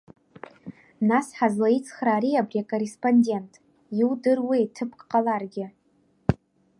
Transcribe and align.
Нас 1.09 1.27
ҳазлаицхраари 1.37 2.39
абри 2.41 2.57
акорреспондент, 2.63 3.51
иудыруеи 3.99 4.65
ҭыԥк 4.75 4.99
ҟаларгьы? 5.09 5.65